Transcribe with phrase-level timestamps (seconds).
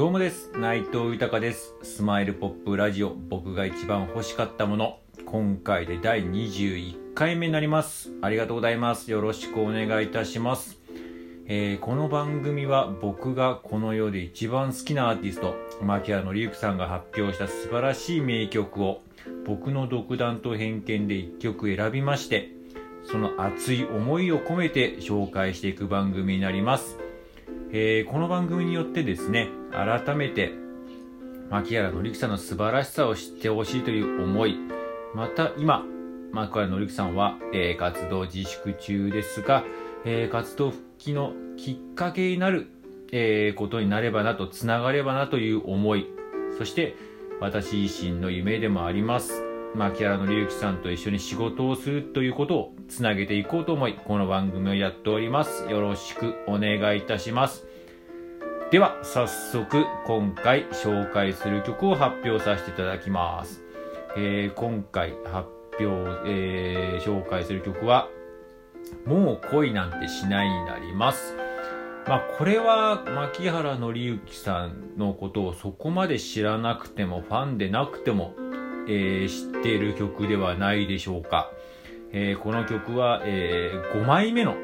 [0.00, 0.50] どうもです。
[0.54, 1.74] 内藤豊です。
[1.82, 3.14] スマイルポップラジオ。
[3.28, 4.98] 僕が一番欲しかったもの。
[5.26, 8.10] 今回で第21回目になります。
[8.22, 9.10] ありがとうございます。
[9.10, 10.78] よろしくお願いいたします。
[11.44, 19.02] えー、この番組は僕がこの世で一番好きなアーティスト牧原紀之さんが発表した素晴らしい名曲を
[19.44, 22.48] 僕の独断と偏見で1曲選びまして
[23.04, 26.96] その熱い思いを込めて紹介していく番組になります、
[27.72, 30.52] えー、この番組によってですね改めて
[31.50, 34.56] 牧原紀之さんの素晴らしさを知ってほしいという思い
[35.14, 35.84] また今
[36.32, 39.64] 牧原紀之さんは、えー、活動自粛中ですが
[40.04, 42.68] えー、活動復帰のきっかけになる、
[43.12, 46.06] えー、ことになればなと、つながればなという思い、
[46.56, 46.96] そして
[47.40, 49.44] 私自身の夢でもあります。
[49.74, 55.70] 牧原紀之さんと一緒に仕事をするということをつなげていこうと思い、この番組をやっております。
[55.70, 57.69] よろしくお願いいたします。
[58.70, 63.64] では、早速、今回紹介する曲を発表させていただきます。
[64.16, 65.48] えー、今回発
[65.80, 65.86] 表、
[66.24, 68.08] えー、紹介する曲は、
[69.04, 71.34] もう恋なんてしないになります。
[72.06, 78.36] まあ、これは牧原紀之さんのことをそこまで知らなくてもファンでなくても、
[78.88, 81.50] え、知っている曲ではないでしょうか。
[82.12, 84.54] え、この曲は、え、5枚目の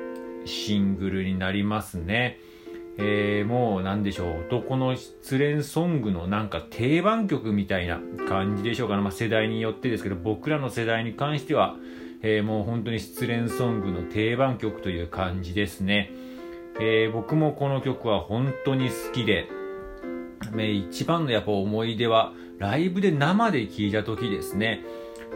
[0.45, 2.39] シングルになりますね。
[2.99, 9.03] えー、もうなんでしょう、男の失恋ソングのなんか定番曲みたいな感じでしょうかね。
[9.03, 11.77] まあ、世代によってですけど、僕らの世代に関しては、
[12.23, 16.11] えー、もう本当に失恋ソングの定番曲という感じですね。
[16.81, 19.49] えー、僕もこの曲は本当に好きで、
[20.59, 24.83] え一番のやっぱ思い出は、ライブで生で聴いた時ですね。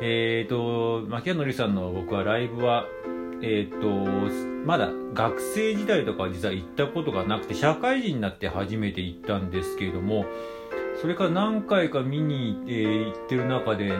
[0.00, 2.86] えっ、ー、と、牧原のりさんの僕はライブは、
[3.42, 10.26] えっ、ー、と、まだ学生時代とかは実は行ったことがなくて、社会人になって初めて行ったんですけれども、
[11.00, 13.92] それから何回か見に、えー、行ってる中で、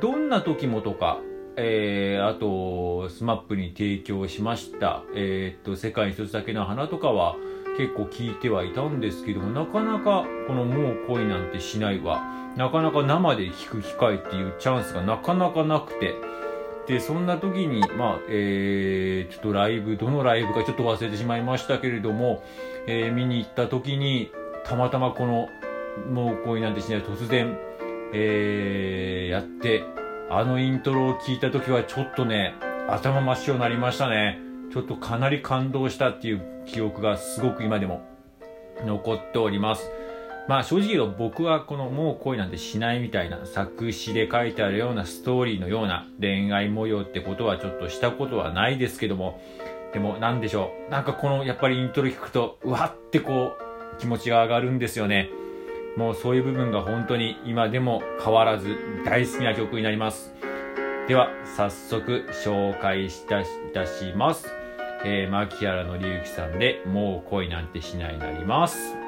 [0.00, 1.20] どんな時もとか、
[1.56, 7.36] えー、あと、スマップに提供しました、えー、っと、世界一つだけの花とかは
[7.76, 12.22] 結構聞いてはいたんですけども、なかなかこのもう恋なんてしないわ、
[12.56, 16.14] なかなか生で聴く機会っていうチャンスがなかなかなくて、
[16.88, 22.42] で、そんな時に、まあ、えー、ちょっとライブ、どのライブかちょっと忘れてしまいましたけれども、
[22.86, 24.32] えー、見に行った時に、
[24.64, 25.48] たまたまこの、
[26.10, 27.58] もう恋なんてしない突然、
[28.14, 29.84] えー、やって、
[30.30, 32.54] あのイントロを聞いた時はちょっとね、
[32.88, 34.38] 頭真っ白になりましたね。
[34.72, 38.02] ちょっとかなり感動したっていう記憶がすごく今でも
[38.84, 39.90] 残っております。
[40.48, 49.40] まあ正直言うと僕はこのもう恋なんてしないみたいな作詞で書いてあるようなストーリーのような恋愛模様ってことはちょっとしたことはないですけども、
[49.92, 50.90] でもなんでしょう。
[50.90, 53.52] なんかこのやっぱりイントロ聞くと、うわってこ
[53.96, 55.28] う気持ちが上がるんですよね。
[55.96, 60.32] もうそういう部分が本当に今でも変わらず大好きな曲になります。
[61.08, 63.10] では、早速紹介い
[63.72, 64.46] たします。
[65.04, 69.07] えー、牧原のりゆきさんで、もう恋なんてしないになります。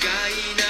[0.00, 0.08] 外
[0.54, 0.67] な